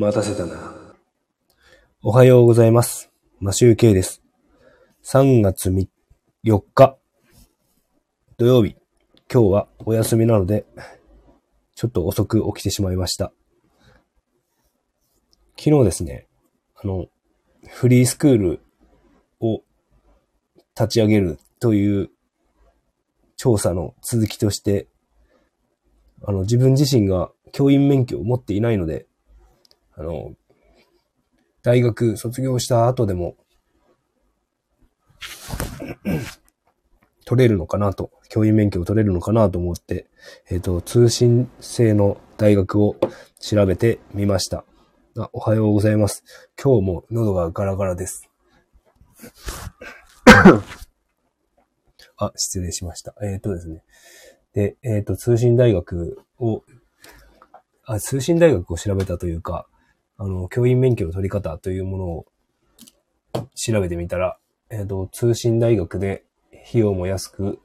[0.00, 0.76] 待たせたな。
[2.04, 3.10] おはようございます。
[3.40, 4.22] マシューケイです。
[5.02, 5.88] 3月3
[6.44, 6.96] 4日、
[8.36, 8.76] 土曜日。
[9.28, 10.66] 今日はお休みなので、
[11.74, 13.32] ちょっと遅く起きてしまいました。
[15.58, 16.28] 昨日ですね、
[16.76, 17.06] あの、
[17.66, 18.60] フリースクール
[19.40, 19.62] を
[20.76, 22.10] 立ち上げるという
[23.34, 24.86] 調査の続きとして、
[26.22, 29.07] あの、自分自身が教員免許を持っていないので、
[29.98, 30.32] あの、
[31.62, 33.34] 大学卒業した後でも、
[37.24, 40.06] 取れるのかなと、教員免許を取れるのかなと思って、
[40.50, 42.94] えっ、と、通信制の大学を
[43.40, 44.64] 調べてみました。
[45.18, 46.22] あ、おはようございます。
[46.62, 48.30] 今日も喉がガラガラです。
[52.16, 53.14] あ、失礼しました。
[53.20, 53.82] えっ、とですね。
[54.54, 56.62] で、えっ、と、通信大学を、
[57.84, 59.66] あ、通信大学を調べたというか、
[60.18, 62.26] あの、教員免許の取り方というものを
[63.54, 64.36] 調べてみたら、
[64.68, 66.24] えっ、と、通信大学で
[66.68, 67.60] 費用も安く、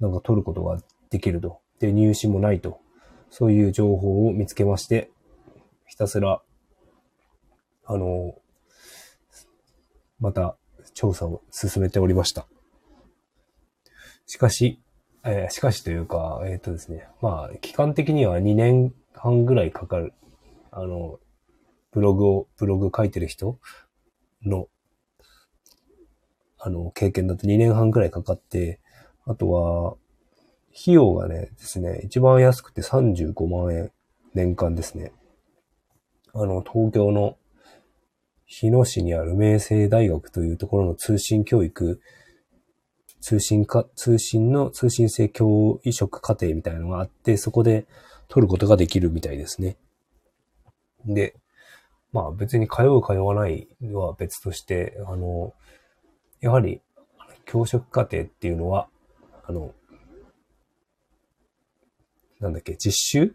[0.00, 1.60] なんか取ることができると。
[1.80, 2.80] で、入試もないと。
[3.28, 5.10] そういう情報を見つけまして、
[5.86, 6.40] ひたすら、
[7.84, 8.34] あの、
[10.18, 10.56] また
[10.94, 12.46] 調査を進めておりました。
[14.24, 14.80] しかし、
[15.24, 20.14] えーしかしというか、えっ、とですね、まあ、期間的には2年半ぐらいかかる、
[20.70, 21.18] あの、
[21.92, 23.58] ブログを、ブログ書いてる人
[24.44, 24.68] の、
[26.58, 28.80] あの、経験だと2年半ぐらいかかって、
[29.24, 29.96] あとは、
[30.74, 33.92] 費用がね、ですね、一番安くて35万円、
[34.34, 35.12] 年間ですね。
[36.32, 37.36] あの、東京の
[38.46, 42.00] 日野市にある明星大学というところの通信教育、
[43.20, 47.86] 通信か、通信の通信制教育職課程みたいなのがあって、そこで
[48.28, 49.76] 取ることができるみたいですね。
[51.04, 51.34] で、
[52.12, 55.54] まあ別に通う通わないは別として、あの、
[56.40, 56.80] やはり
[57.46, 58.88] 教職課程っていうのは、
[59.44, 59.74] あの、
[62.40, 63.34] なんだっけ、実習？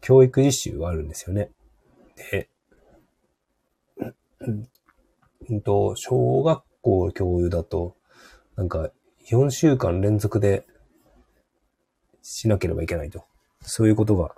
[0.00, 1.50] 教育実習があるんですよね。
[2.30, 2.48] で、
[4.40, 4.68] うん
[5.50, 7.96] うんと、小学校教諭だと、
[8.56, 8.90] なんか、
[9.30, 10.66] 4週間連続で
[12.22, 13.24] しなければいけないと。
[13.62, 14.34] そういうことが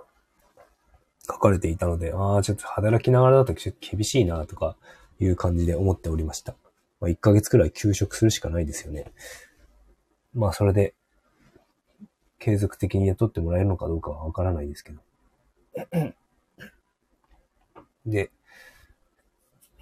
[1.31, 4.75] 書かれていたので、ああ、ちょっと働きながらだと厳しいなとか
[5.19, 6.55] いう感じで思っておりました。
[6.99, 9.11] まあ、1ヶ月くらい休職するしかないですよね。
[10.33, 10.93] まあ、それで、
[12.39, 15.01] 継続的に雇ってもらえるのかどうかはわからないですけど。
[18.05, 18.31] で、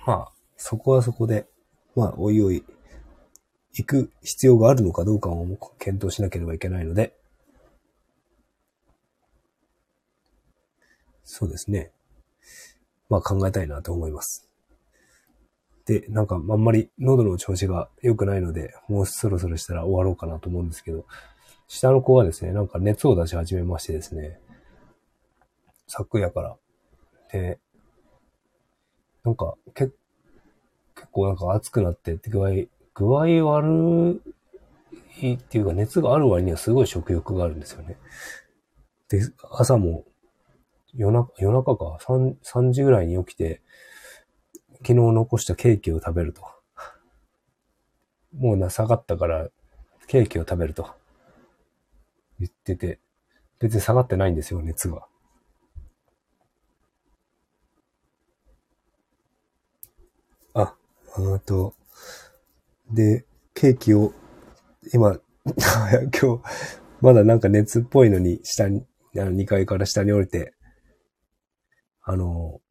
[0.06, 1.48] まあ、そこはそこで、
[1.96, 2.64] まあ、おいおい、
[3.74, 5.46] 行く必要があるのかどうかを
[5.78, 7.16] 検討しなければいけないので、
[11.31, 11.91] そうですね。
[13.07, 14.50] まあ考えたいなと思います。
[15.85, 21.06] で、なんかあんまり喉の調子が良くないので、もうそろそろしたら終わろうかなと思うんですけど、
[21.68, 24.39] 下の子がですね、なんか熱を出し始めましてですね、
[25.88, 26.57] 昨夜から。
[27.31, 27.59] で、
[29.23, 29.95] なんかけ結
[31.12, 32.50] 構なんか暑くなってって具合、
[32.95, 34.22] 具合悪
[35.22, 37.97] いっていうか熱がある割にはすごい食欲があるんですよね。
[39.09, 40.06] で、朝も
[40.94, 43.61] 夜中、夜中か、3、3時ぐらいに起きて、
[44.81, 46.41] 昨日残したケーキを食べると。
[48.38, 49.50] もうな、下がったから、
[50.07, 50.89] ケーキを食べると。
[52.39, 53.00] 言ってて、
[53.59, 55.05] 別に下がってないんですよ、熱が。
[60.53, 60.75] あ、
[61.16, 61.75] あと、
[62.91, 64.13] で、ケーキを、
[64.94, 65.19] 今、
[66.19, 66.41] 今日、
[67.01, 68.85] まだなんか熱っぽいのに、下に、
[69.17, 70.53] あの2階から下に降りて、
[72.02, 72.62] あの、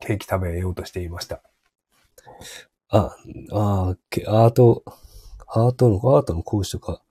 [0.00, 1.42] ケーキ食べようとしていました。
[2.88, 3.16] あ、
[3.52, 4.84] あけアート、
[5.48, 7.02] アートの、アートの講師とか、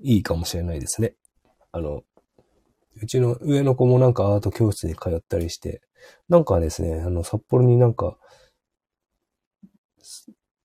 [0.00, 1.14] いいかもしれないですね。
[1.72, 2.02] あの、
[3.00, 5.82] うちの上の子もなんかアート教室に通ったりして、
[6.28, 8.16] なんかですね、あの、札幌になんか、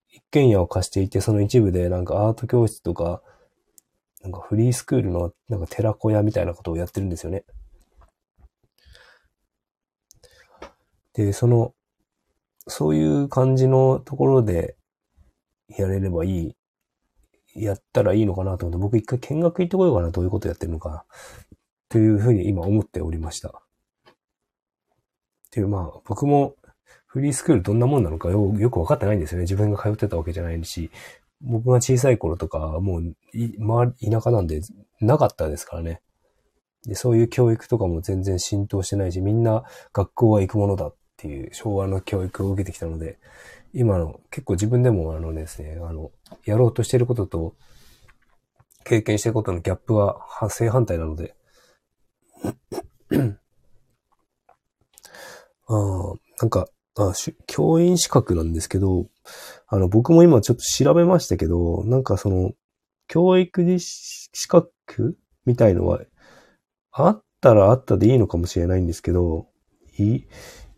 [0.09, 3.21] 一軒家を貸していて、その一部でなんかアート教室とか、
[4.21, 7.43] なんかフリースクールのなんか寺子屋みたいなことをやってるんですよね。
[11.13, 11.73] で、その、
[12.67, 14.75] そういう感じのところで
[15.67, 16.55] やれればいい、
[17.55, 21.05] やったらいいのかなと思って、僕一回見学行ってこようかな、どういうことやってるのか、
[21.89, 23.49] というふうに今思っておりました。
[23.49, 23.51] っ
[25.51, 26.55] ていう、まあ、僕も
[27.13, 29.43] フリースクールどんなもんなのかよよくわかってないんですよね。
[29.43, 30.89] 自分が通ってたわけじゃないし、
[31.41, 34.61] 僕が小さい頃とか、もうい、周り、田舎なんで
[34.99, 36.01] なかったですからね。
[36.87, 39.63] で、そういう教育とかも全然浸透してないし、みんな
[39.93, 43.17] 学校は行くものだっっていう昭和の教育を受けてきたので、
[43.73, 46.11] 今の結構自分でもあのですね、あの、
[46.43, 47.55] やろうとしていることと
[48.83, 51.33] 経験してることのギャップは正反対なので、
[55.69, 55.73] あ、
[56.41, 57.13] なんか、あ
[57.47, 59.07] 教員資格なんですけど、
[59.67, 62.51] あの、僕も今ちょっと調べましたけど、なんかその、
[63.07, 66.01] 教育資格みたいのは、
[66.91, 69.47] あったらあったでいいのかもしれないんですけど、
[69.97, 70.25] い、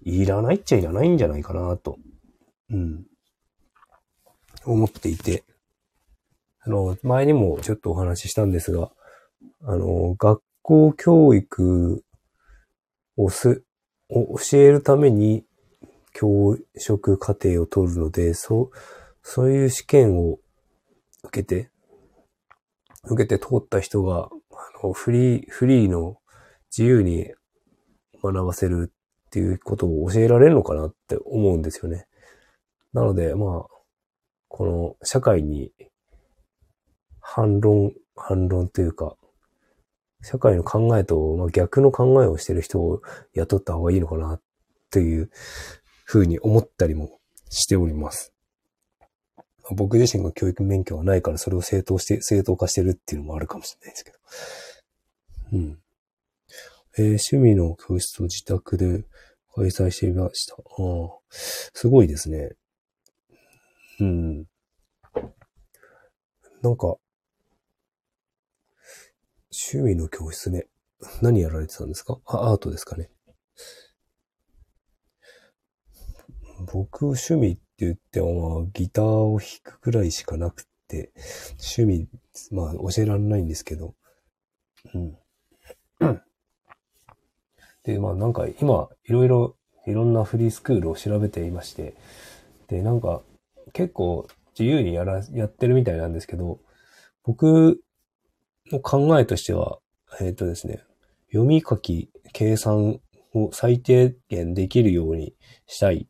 [0.06, 1.98] いらないっちゃいらないんじゃないかなと、
[2.70, 3.06] うん、
[4.64, 5.44] 思っていて、
[6.62, 8.92] あの、前にもちょっとお話ししたんですが、
[9.64, 12.04] あの、学校教育
[13.18, 13.64] をす、
[14.10, 15.44] を教えるために
[16.14, 18.70] 教職課程を取るので、そう、
[19.24, 20.38] そういう試験を
[21.24, 21.72] 受けて、
[23.06, 26.18] 受けて通った人が、あの、フリー、フリーの
[26.76, 27.32] 自由に
[28.24, 28.92] 学ばせる
[29.36, 32.08] っていうことを教えられるのかなって思うんですよね。
[32.94, 33.76] なので、まあ、
[34.48, 35.74] この社会に
[37.20, 39.18] 反論、反論というか、
[40.22, 43.02] 社会の考えと、ま、逆の考えをしてる人を
[43.34, 44.40] 雇った方がいいのかな
[44.90, 45.30] という
[46.06, 48.34] ふうに思ったりもしております。
[49.72, 54.18] 僕自身が教育免許がないからそれを正当して、正当化してるっていうのもあるかもしれないですけど。
[55.52, 55.80] うん。
[56.98, 59.04] えー、趣味の教室を自宅で
[59.56, 60.56] 開催してみました。
[60.56, 62.52] ああ、すごいですね。
[64.00, 64.38] うん。
[66.62, 66.98] なんか、
[69.52, 70.68] 趣味の教室ね。
[71.22, 72.20] 何やられてたんですか？
[72.26, 73.10] あ、アートですかね。
[76.74, 81.14] 僕、趣味って言っても、ギターを弾くくらいしかなくて、
[81.78, 82.10] 趣味、
[82.52, 83.96] まあ、教えられないんですけど、
[84.94, 85.18] うん。
[87.86, 89.56] で、まあ、なんか、今、いろいろ、
[89.88, 91.96] いろんなフリースクールを調べていまして、
[92.68, 93.22] で、なんか、
[93.74, 94.28] 結構、
[94.58, 96.60] 自由にやら、やってるみたいなんですけど、
[97.24, 97.82] 僕
[98.72, 99.80] の考えとしては、
[100.20, 100.82] えっ、ー、とですね、
[101.28, 103.00] 読み書き、計算
[103.34, 105.36] を最低限できるように
[105.68, 106.08] したい、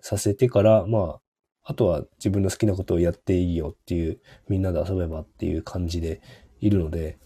[0.00, 1.20] させてから、まあ、
[1.64, 6.20] あとは自分の好きなことをやっていいよっていう、みんなで遊べばっていう感じで
[6.60, 7.18] いるので、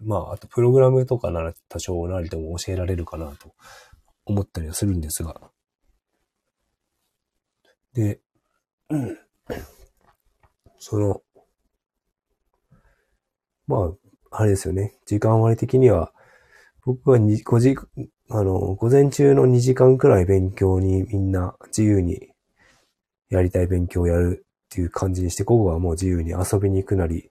[0.00, 3.54] まあ、あとプログラムとかなら多少なりとも教えられるかなと
[4.24, 5.40] 思ったりはするんですが。
[7.94, 8.20] で、
[10.78, 11.22] その、
[13.66, 13.92] ま
[14.30, 14.98] あ、あれですよね。
[15.06, 16.12] 時間割的には、
[16.84, 17.76] 僕は5時、
[18.28, 22.32] あの、午前中の2時間くらい勉強にみんな自由に
[23.28, 27.30] やりたい勉強をやるっていう感じにして、午後はもう自由に遊びに行くなり、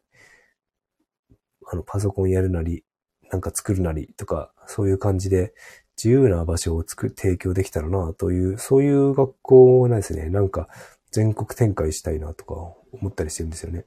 [1.71, 2.83] あの、パソコンやるなり、
[3.31, 5.53] なんか作るなりとか、そういう感じで
[5.97, 10.29] 自由な場所を作、提供できたらなという、そういう学校なんですね。
[10.29, 10.67] なんか
[11.11, 12.53] 全国展開したいなとか
[12.91, 13.85] 思ったりしてるんですよね。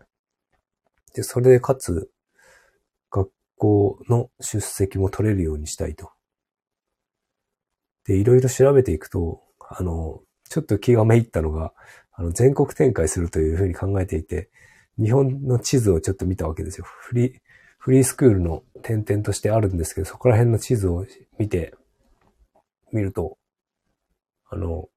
[1.15, 2.11] で、それでかつ、
[3.11, 6.11] 学校の出席も取れるようにしたいと。
[8.05, 11.75] で、いろいろ調べていくと、あの、ちょっと気がめいったのが、
[12.13, 14.51] あの、全国展開するというふうに考えていて、
[14.99, 16.85] 日本の地図をちょっと見たわけですよ。
[16.87, 17.33] フリー、
[17.79, 21.07] フリースクールの点々としてあるんですけど、そこら辺の地図を
[21.39, 21.75] 見て、
[22.93, 23.39] 見ると、
[24.51, 24.89] あの、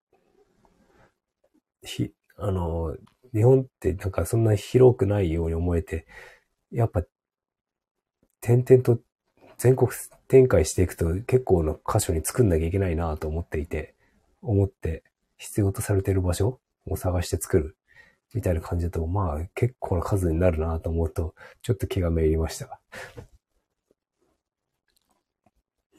[1.84, 2.96] ひ、あの、
[3.34, 6.06] 日本ってなんかそんな広くないように思えて、
[6.72, 7.04] やっぱ
[8.42, 9.00] 点々と
[9.58, 9.92] 全国
[10.28, 13.96] 展開していくと結構な箇所に作んなきゃいけないなと思っていて、
[14.42, 15.04] 思って
[15.38, 17.78] 必要とされている場所を探して作る。
[18.34, 22.80] みたいな感じだと、まあ結構な数になるなと思うと、ちょっと気がめいりました。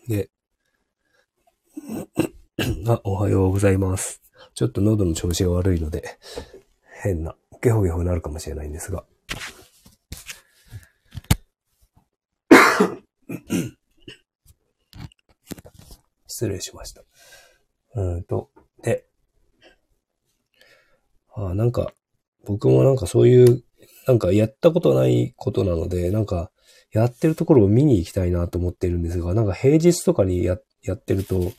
[0.08, 0.30] で、
[2.88, 4.22] あ、おはようございます。
[4.54, 6.18] ちょっと喉の調子が悪いので、
[7.02, 9.04] 変な、ゲホゲホになるかもしれないんですが。
[16.26, 17.02] 失礼しました。
[17.94, 18.50] うんと、
[18.82, 19.06] で、
[21.34, 21.94] あなんか、
[22.44, 23.62] 僕もなんかそういう、
[24.06, 26.50] なんかやったことないことなので、なんか、
[26.92, 31.52] やってるところを見に行きたいなと思ってるんですが、なんか平日とかにや、やってると、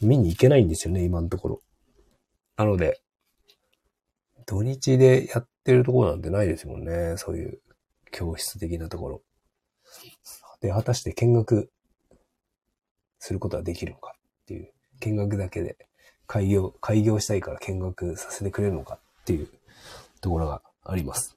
[0.00, 1.62] 見に行けないんですよね、今のところ。
[2.56, 3.00] なので、
[4.46, 7.60] 土日でやってるところなんてないですもんね、そういう
[8.10, 9.22] 教室的なところ。
[10.60, 11.70] で、果たして見学
[13.18, 15.76] することはできるのかっていう、見学だけで
[16.26, 19.48] 開業、開業したいから見学させてくれるのかっていう
[20.20, 21.36] ところがあります。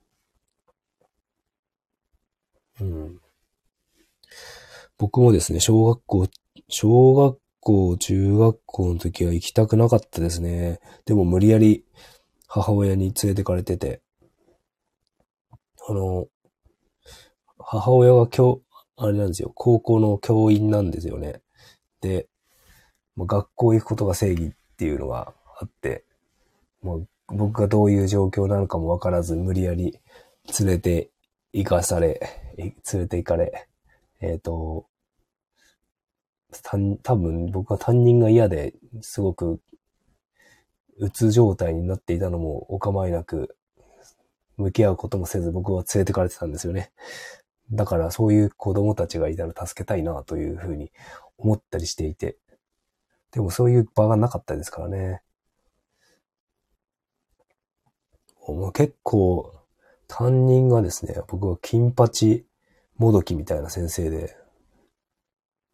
[2.82, 3.20] うん。
[4.98, 6.28] 僕もですね、小学校、
[6.68, 10.80] 小学校、中学校の時は行きたくなかったですね。
[11.06, 11.86] でも無理やり
[12.48, 14.02] 母親に連れてかれてて、
[15.88, 16.28] あの、
[17.58, 18.62] 母親が今日、
[18.96, 21.42] あれなんですよ、高校の教員なんですよね。
[22.02, 22.28] で、
[23.18, 26.06] 学校行くことが正義っていうのがあって、
[26.82, 30.00] もう僕がどういう状況なのかもわからず無理やり
[30.60, 31.10] 連れて
[31.54, 32.20] 行かされ、
[32.58, 33.68] 連れて行かれ、
[34.22, 34.88] えっ、ー、と、
[37.02, 39.60] 多分僕は担任が嫌ですごく、
[40.98, 43.56] うつ状態になっていたのもお構いなく、
[44.58, 46.92] 向き合うこともせず僕は連れてかれてたんですよね。
[47.72, 50.92] だからそういう子供たちがいたら助けたいなというふうに
[51.38, 52.38] 思ったりしていて。
[53.32, 55.22] でもそういう場がなかったですからね。
[58.48, 59.54] もう結構
[60.08, 62.46] 担任がですね、僕は金八
[62.98, 64.36] もどきみたいな先生で、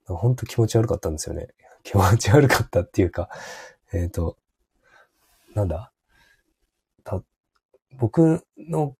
[0.05, 1.47] ほんと気持ち悪かったんですよね。
[1.83, 3.29] 気持ち悪かったっていうか、
[3.93, 4.37] えっ、ー、と、
[5.55, 5.91] なんだ？
[7.03, 7.23] た、
[7.97, 8.95] 僕の、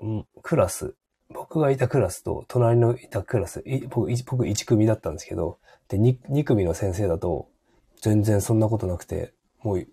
[0.00, 0.94] うん、クラス、
[1.30, 7.48] 僕がいたクラスと隣のいたクラス、僕僕1組だったんですけど、で2、2組の先生だと
[8.00, 9.86] 全然そんなことなくて、もう、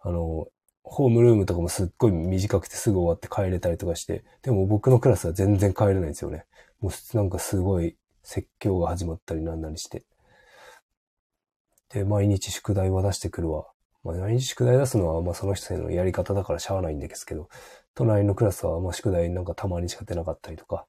[0.00, 0.48] あの、
[0.92, 6.44] ホームルームとかもすっごい短くてすぐ終わって帰れたりとかして、でも僕のクラスは全然帰れないんですよね。
[6.80, 10.04] もうなんかすごい説教が始まったりなんなりして。
[11.88, 13.68] で、毎日宿題は出してくるわ。
[14.04, 17.48] まあ、毎日宿題出すのは、まあその人へのやり方だからしゃあないんですけど、
[17.94, 20.86] 隣のクラスは、まあ宿題なんかたまにしか出なかったりとか、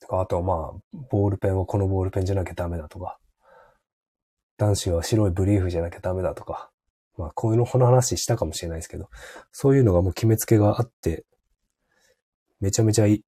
[0.00, 3.20] とかあとはまあ、ボールペンはこのボールペンじゃなきゃダメだとか、
[4.56, 6.70] 男子は白いブリーフじゃなきゃダメだとか、
[7.18, 9.10] まあ、こういうの、この話したかもしれないですけど、
[9.52, 11.24] そういうのがもう決めつけがあって、
[12.60, 13.24] めちゃめちゃい、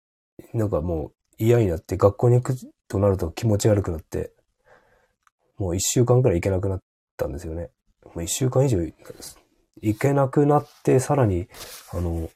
[0.54, 2.56] なんかもう嫌になって学校に行く
[2.88, 4.32] となると気持ち悪くなって、
[5.59, 6.82] もう一週間くらい行けなくなっ
[7.16, 7.70] たんですよね。
[8.14, 8.78] もう一週間以上
[9.82, 11.49] 行けなくなって、さらに、
[11.92, 12.30] あの、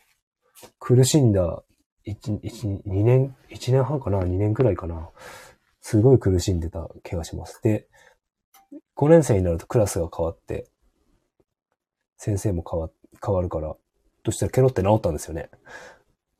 [0.81, 1.63] 苦しんだ、
[2.05, 5.09] 一、一、二年、一年半かな二年くらいかな。
[5.81, 7.61] すごい苦しんでた気がします。
[7.63, 7.87] で、
[8.97, 10.67] 5年生になるとクラスが変わって、
[12.17, 12.91] 先生も変わ、
[13.25, 13.75] 変わるから、
[14.23, 15.51] としたらケロって治ったんですよね。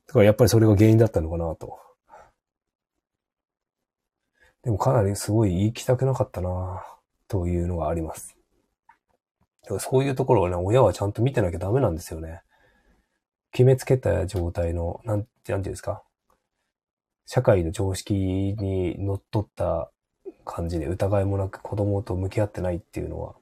[0.07, 1.79] だからやっぱりそれが原因だったのかなと。
[4.63, 6.83] でもかなりすごい言いきたくなかったな
[7.27, 8.35] というのがあります。
[9.79, 12.41] そういうところをね、親はちゃんと見てなきゃダメなんですよね。
[13.51, 16.03] 決めつけた状態の、なん、なんていうんですか。
[17.27, 19.91] 社会の常識にのっとった
[20.45, 23.35] 感じで疑いもなく子供と向き合ってないっていうのは、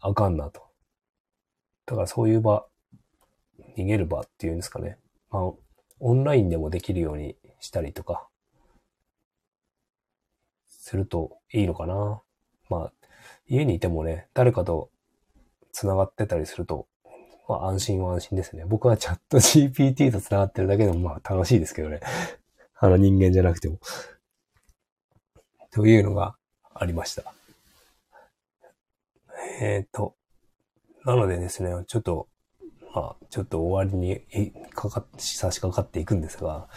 [0.00, 0.63] あかんなと。
[1.86, 2.66] だからそういう場、
[3.76, 4.98] 逃げる場っていうんですかね。
[5.30, 5.52] まあ、
[6.00, 8.28] オンラインでもできるようにしたりとか、
[10.66, 12.22] するといいのかな。
[12.68, 12.92] まあ、
[13.46, 14.90] 家にいてもね、誰かと
[15.72, 16.86] 繋がってたりすると、
[17.48, 18.64] まあ安心は安心ですね。
[18.66, 22.00] 僕はチャット GPT と繋がってるだけでもまあ楽しいですけどね。
[22.78, 23.78] あの人間じゃなくても。
[25.70, 26.36] というのが
[26.72, 27.34] ありました。
[29.60, 30.14] えっ、ー、と、
[31.04, 32.28] なのでですね、ちょっと、
[32.94, 34.22] まあ、ちょっと終わりに
[34.72, 36.68] かか差し掛かっていくんですが、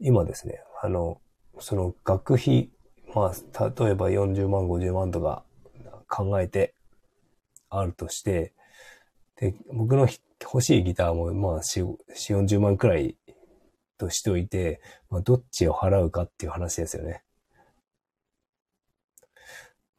[0.00, 1.20] 今ですね、あの、
[1.58, 2.70] その学費、
[3.14, 5.42] まあ、例えば40万、50万とか
[6.08, 6.74] 考えて
[7.70, 8.52] あるとして、
[9.36, 10.06] で、僕の
[10.40, 13.16] 欲しいギターも、まあ、4、40万くらい
[13.98, 17.22] としておいて、まあ、どっちを払うかっていう話ですよね。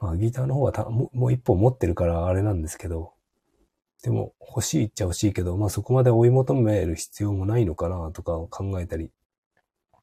[0.00, 3.12] まあ、ギターの方はたももう一本持ってるからあれなんですけど、
[4.02, 9.10] でも欲しいっちゃ欲しいけど、まあそこまで追い求める必要もないのかなとか考えたり、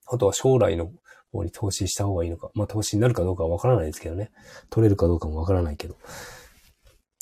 [0.06, 0.92] あとは将来の
[1.32, 2.52] 方に投資した方がいいのか。
[2.54, 4.32] まあ投資になるかどうかはわからないですけどね。
[4.70, 5.98] 取れるかどうかもわからないけど。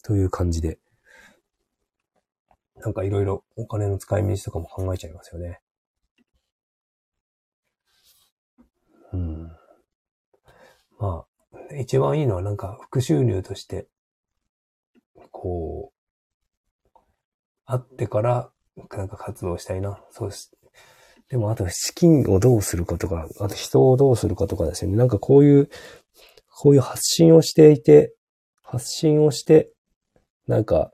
[0.04, 0.80] という感じで。
[2.76, 5.62] なんかいろいろお金の使い道とかも考えちゃいますよね。
[9.14, 9.44] うん。
[11.00, 11.26] まあ、
[11.74, 13.88] 一番いいのはなんか副収入として、
[15.32, 17.00] こう、
[17.66, 18.52] あってから、
[18.92, 20.00] なんか活動したいな。
[20.12, 20.50] そうし、
[21.30, 24.98] でもあと資金をどうするかとか、あと人をどうするかとかですよね。
[24.98, 25.70] なんかこういう、
[26.58, 28.14] こういう発信をしていて、
[28.64, 29.72] 発信をして、
[30.48, 30.92] なんか、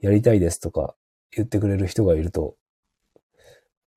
[0.00, 0.94] やりたいですとか
[1.30, 2.56] 言ってくれる人がいると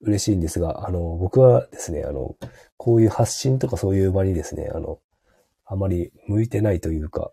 [0.02, 2.36] 嬉しいんですが、あの、僕はですね、あの、
[2.78, 5.00] こういう発信とかそういう場にですね、あの、
[5.68, 7.32] あまり向いてないというか、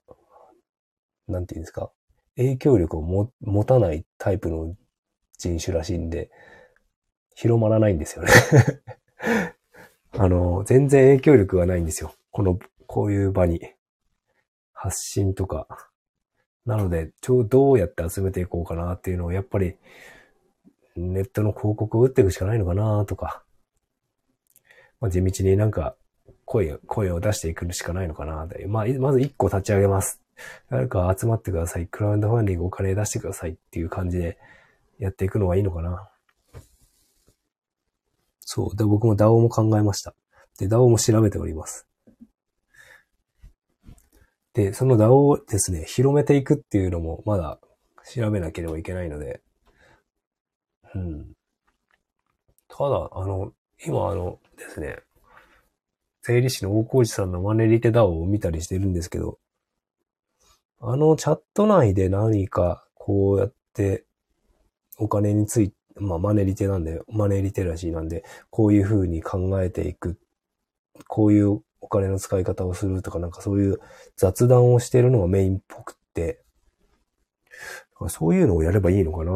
[1.28, 1.90] なんていうんですか、
[2.36, 4.74] 影響力をも持たないタイプの
[5.38, 6.30] 人種らしいんで、
[7.36, 8.30] 広まらないんですよね
[10.12, 12.14] あの、全然影響力がないんですよ。
[12.30, 13.60] この、こういう場に。
[14.72, 15.90] 発信とか。
[16.66, 19.76] なので、ちょうどうやって集めていこうかなっていうのを、やっぱり、
[20.96, 23.44] ネットの広告を打っていくしかないのかなとか。
[25.00, 25.96] まあ、地道になんか、
[26.44, 28.66] 声、声を出していくしかないのかなで。
[28.66, 30.22] まあ、まず一個立ち上げます。
[30.70, 31.86] 誰か集まってください。
[31.86, 34.38] クラウドファンディングお金出してくださいっていう感じで
[34.98, 36.10] やっていくのがいいのかな。
[38.40, 38.76] そう。
[38.76, 40.14] で、僕も DAO も考えました。
[40.58, 41.86] で、DAO も調べております。
[44.52, 47.58] で、その DAO をですね、広めていくっていうのもまだ
[48.12, 49.42] 調べなければいけないので、
[50.94, 51.32] うん。
[52.68, 53.52] ただ、あの、
[53.84, 54.98] 今あのですね、
[56.24, 59.38] 税理士の大河内さんのマネリテ DAO を見たりしてるんですけど、
[60.80, 64.04] あのチャット内で何かこうやって
[64.96, 70.18] お金について、まあマネリテなんで、マネリテラシーなんで、こういう風に考えていく。
[71.06, 73.78] こういうお金の使い方をするとか、なんかそういう
[74.16, 76.40] 雑談をしてるのがメインっぽくって、
[78.08, 79.32] そういうのをやればいいのかな。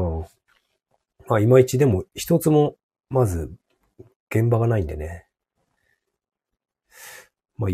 [1.28, 2.74] まあ、いまいちでも一つも、
[3.08, 3.52] まず、
[4.30, 5.27] 現場がないんでね。
[7.58, 7.70] まあ、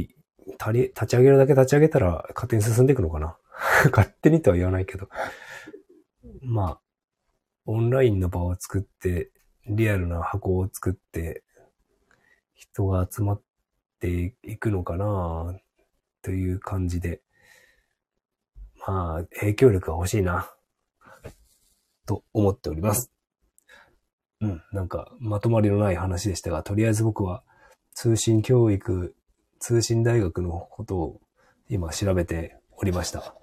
[0.58, 3.36] 足り、立ち上げるだけ立ち上げたら勝手に進んでいくのかな？
[3.92, 5.08] 勝手にとは言わないけど。
[6.42, 6.80] まあ、
[7.66, 9.30] オンラインの場を作って、
[9.66, 11.44] リアルな箱を作って、
[12.54, 13.42] 人が集まっ
[14.00, 15.58] ていくのかな？
[16.22, 17.22] という感じで。
[18.86, 20.50] まあ、影響力が欲しいな。
[22.06, 23.10] と思っております。
[24.40, 27.44] うん、なんか、まとまりのない話でしたが、とりあえず僕は
[27.94, 29.14] 通信教育、
[29.58, 31.20] 通信大学のことを
[31.68, 33.34] 今調べておりました。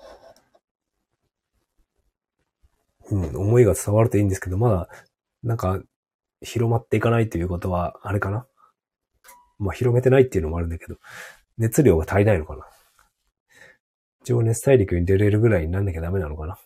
[3.10, 4.89] うん、思いが伝わるといいんですけど、まだ、
[5.44, 5.82] なんか、
[6.41, 8.48] 広まっていかないということは、あれかな。
[9.60, 10.96] まあ、広めてないっていうのもあるんだけど、
[11.58, 12.65] 熱量が足りないのかな。
[14.24, 16.58] 情熱大陸に出れるぐらいになんなきゃダメなのかな。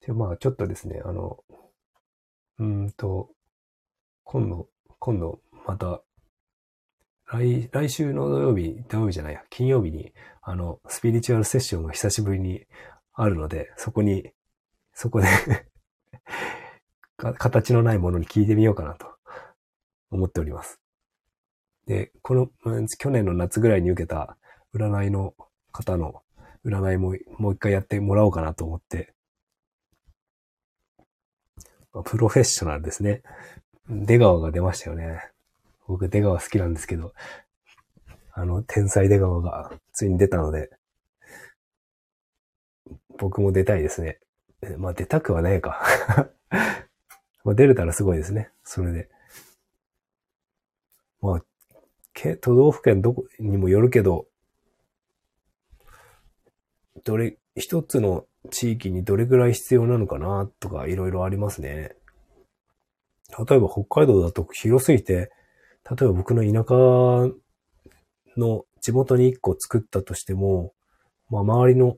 [0.00, 1.44] で、まあ、ちょっとですね、あの、
[2.58, 3.30] うんと、
[4.24, 4.68] 今度、
[5.04, 6.00] 今度、また、
[7.26, 10.12] 来、来週の土曜日、土曜日じゃないや、金曜日に、
[10.42, 12.66] あの、スピリチュアルセッションが久しぶりに
[13.12, 14.30] あるので、そこに、
[14.94, 15.26] そこで
[17.18, 19.08] 形のないものに聞いてみようかなと
[20.12, 20.80] 思っております。
[21.86, 22.48] で、この、
[22.96, 24.38] 去年の夏ぐらいに受けた
[24.72, 25.34] 占いの
[25.72, 26.22] 方の
[26.64, 29.12] 占いももう一回やってもらおうかなと思って、
[32.04, 33.22] プロフェッショナルですね。
[33.92, 35.20] 出川が出ましたよね。
[35.86, 37.12] 僕出川好きなんですけど、
[38.32, 40.70] あの、天才出川がついに出たので、
[43.18, 44.18] 僕も出たいですね。
[44.78, 45.82] まあ出たくはねえか
[47.44, 48.50] まあ出れたらすごいですね。
[48.64, 49.10] それで。
[51.20, 51.44] まあ、
[52.40, 54.26] 都道府県どこにもよるけど、
[57.04, 61.94] どれ、一つの地域にどれぐらい必要なのかなとかいろいろありますね。
[63.38, 65.30] 例えば北海道だと広すぎて、
[65.90, 67.32] 例えば僕の田舎
[68.36, 70.74] の地元に一個作ったとしても、
[71.30, 71.96] まあ周りの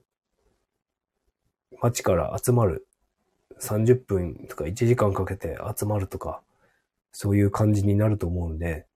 [1.80, 2.86] 町から集まる
[3.60, 6.42] 30分とか1時間かけて集まるとか、
[7.12, 8.86] そういう感じになると思うんで、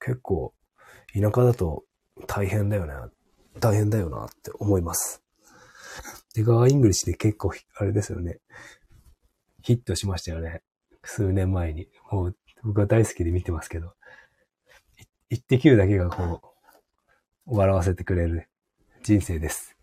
[0.00, 0.54] 結構
[1.12, 1.84] 田舎だと
[2.26, 2.94] 大変だよね。
[3.60, 5.22] 大変だよなって思います。
[6.34, 8.40] 出川 English で結構、あれですよね。
[9.62, 10.62] ヒットしましたよね。
[11.04, 11.88] 数年前に。
[12.10, 13.94] もう僕は大好きで見てますけど、
[15.28, 16.40] イッテQ だけがこ
[17.46, 18.48] う、笑わせてくれる
[19.02, 19.76] 人生です。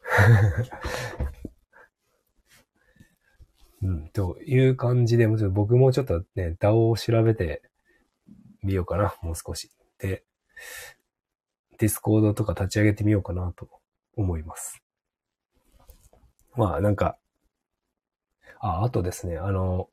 [3.82, 7.62] うん、という感じで、もちろん僕もちょっとね、DAO を調べて
[8.62, 9.70] みようかな、もう少し。
[9.98, 10.24] で、
[11.78, 13.68] Discord とか立ち上げてみようかなと
[14.16, 14.82] 思います。
[16.56, 17.18] まあなんか、
[18.60, 19.90] あ、あとですね、あの、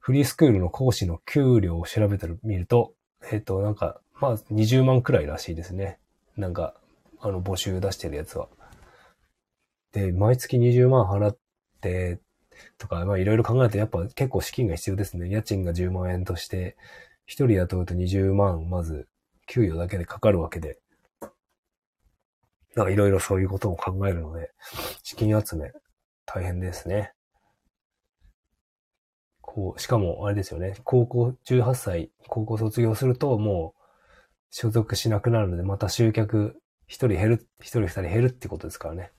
[0.00, 2.94] フリースクールの講師の給料を調べてみると、
[3.30, 5.98] えっ、と、なんか、まあ、20万くらいらしいですね。
[6.36, 6.74] なんか、
[7.20, 8.48] あの、募集出してるやつは。
[9.92, 11.38] で、毎月20万払っ
[11.80, 12.18] て、
[12.78, 15.28] とか、まあ、いろいろ考えると、やっぱ結構資金が必要ですね。
[15.28, 16.76] 家賃が10万円として、
[17.26, 19.06] 一人雇うと20万、まず、
[19.46, 20.78] 給与だけでかかるわけで。
[22.74, 24.50] なんかいろいろそういうことを考えるので、
[25.02, 25.72] 資金集め、
[26.24, 27.12] 大変ですね。
[29.52, 30.76] こう、しかも、あれですよね。
[30.84, 33.82] 高校、18歳、高校卒業すると、もう、
[34.50, 39.10] 所属しなくなるので、また集客、一人減る、一人二人減るってことですからね。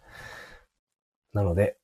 [1.34, 1.78] なので、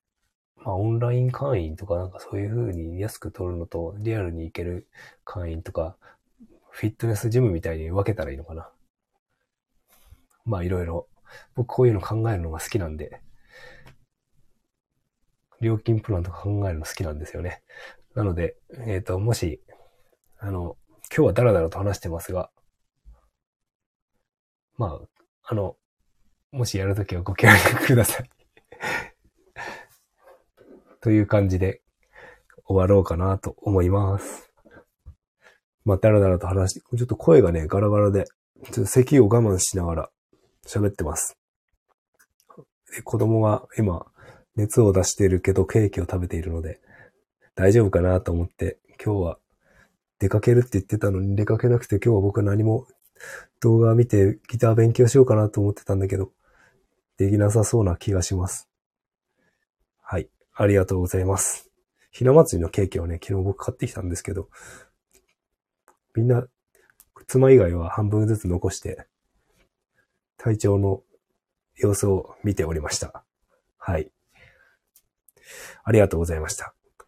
[0.56, 4.88] まあ、オンライン会員とかなんかそういう風に安く取るのと、リアルに行ける
[5.26, 5.98] 会員とか、
[6.70, 8.70] フィットネスジムみたいに分けたらいいのかな。
[10.46, 11.10] まあ、いろいろ。
[11.54, 13.20] 僕こういうの考えるのが好きなんで、
[15.60, 17.62] 料金プランとか考えるの好きなんですよね。
[18.18, 18.56] なので、
[18.88, 19.62] えっ、ー、と、もし、
[20.40, 20.76] あの、
[21.16, 22.50] 今日はダラダラと話してますが、
[24.76, 25.08] まあ、
[25.44, 25.76] あの、
[26.52, 28.30] もしやるときはご協力ください
[31.00, 31.84] という感じで
[32.66, 34.52] 終わろうかなと思います。
[35.86, 40.10] まあ、だらだらと話して、ちょっと声がね、ガラガラで、ちょっと咳を我慢しながら
[40.66, 41.38] 喋ってます。
[43.04, 44.12] 子供が今、
[44.56, 46.82] 熱を出しているけどケーキを食べているので、
[47.58, 49.40] 大丈夫かなと思って、今日は
[50.20, 52.86] 出かけるって言ってたのに出かけなくて今日は僕は何も
[53.62, 56.32] 動画見てギター勉強しようかなと思ってたんだけど、
[57.18, 58.70] できなさそうな気がします。
[60.04, 60.30] はい。
[60.54, 61.72] ありがとうございます。
[62.12, 64.50] ひな祭りのケーキをね、昨日僕買ってきたんですけど、
[66.14, 66.46] みんな、
[67.26, 69.08] 妻以外は半分ずつ残して、
[70.38, 71.02] 体調の
[71.76, 73.24] 様子を見ておりました。
[73.80, 74.12] はい。
[75.84, 76.77] ありがとうございました。